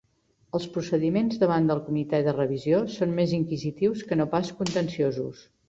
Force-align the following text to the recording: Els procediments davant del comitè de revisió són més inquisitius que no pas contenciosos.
Els 0.59 0.63
procediments 0.77 1.37
davant 1.43 1.67
del 1.73 1.83
comitè 1.91 2.23
de 2.29 2.35
revisió 2.39 2.81
són 2.95 3.15
més 3.21 3.37
inquisitius 3.41 4.05
que 4.09 4.21
no 4.21 4.29
pas 4.35 4.53
contenciosos. 4.63 5.49